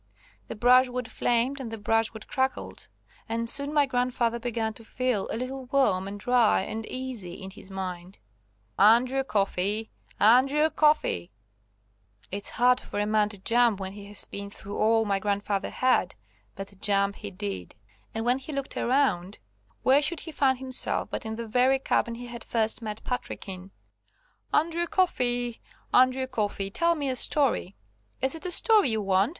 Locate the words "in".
7.35-7.51, 21.27-21.35, 23.47-23.69